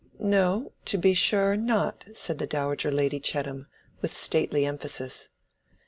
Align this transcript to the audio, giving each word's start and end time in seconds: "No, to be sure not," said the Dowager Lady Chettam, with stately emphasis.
"No, 0.19 0.71
to 0.85 0.97
be 0.97 1.13
sure 1.13 1.55
not," 1.55 2.05
said 2.13 2.39
the 2.39 2.47
Dowager 2.47 2.91
Lady 2.91 3.19
Chettam, 3.19 3.67
with 4.01 4.17
stately 4.17 4.65
emphasis. 4.65 5.29